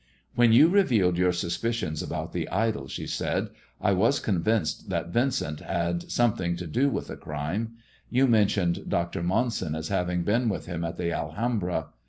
[0.33, 3.49] "When you revealed your suspicions about the idol," i said,"
[3.81, 7.73] I was convinced that Vincent had something to with tho crime.
[8.09, 9.21] You mentioned Dr.
[9.21, 11.89] Monson as havM been with him at the Allmmbra.